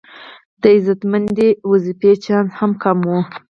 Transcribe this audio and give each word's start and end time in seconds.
د 0.61 0.63
عزتمندې 0.77 1.47
دندې 1.71 2.11
چانس 2.23 2.49
هم 2.59 2.71
کم 2.83 2.97
و. 3.07 3.11